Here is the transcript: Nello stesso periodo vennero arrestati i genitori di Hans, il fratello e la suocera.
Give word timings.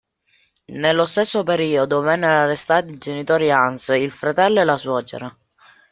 Nello 0.73 1.05
stesso 1.05 1.43
periodo 1.43 2.01
vennero 2.01 2.39
arrestati 2.39 2.91
i 2.91 2.97
genitori 2.97 3.43
di 3.43 3.51
Hans, 3.51 3.89
il 3.89 4.09
fratello 4.09 4.59
e 4.59 4.63
la 4.63 4.75
suocera. 4.75 5.37